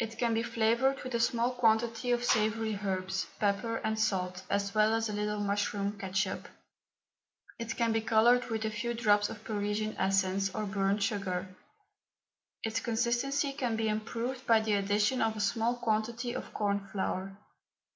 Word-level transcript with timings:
It 0.00 0.18
can 0.18 0.34
be 0.34 0.42
flavoured 0.42 1.04
with 1.04 1.14
a 1.14 1.20
small 1.20 1.52
quantity 1.52 2.10
of 2.10 2.24
savoury 2.24 2.76
herbs, 2.82 3.28
pepper, 3.38 3.76
and 3.84 3.96
salt, 3.96 4.42
as 4.50 4.74
well 4.74 4.92
as 4.92 5.08
a 5.08 5.12
little 5.12 5.38
mushroom 5.38 5.96
ketchup. 5.96 6.48
It 7.60 7.76
can 7.76 7.92
be 7.92 8.00
coloured 8.00 8.46
with 8.50 8.64
a 8.64 8.70
few 8.72 8.94
drops 8.94 9.30
of 9.30 9.44
Parisian 9.44 9.94
essence, 9.96 10.52
or 10.52 10.66
burnt 10.66 11.04
sugar. 11.04 11.54
Its 12.64 12.80
consistency 12.80 13.52
can 13.52 13.76
be 13.76 13.88
improved 13.88 14.44
by 14.44 14.58
the 14.58 14.72
addition 14.72 15.22
of 15.22 15.36
a 15.36 15.40
small 15.40 15.76
quantity 15.76 16.32
of 16.32 16.52
corn 16.52 16.80
flour. 16.90 17.36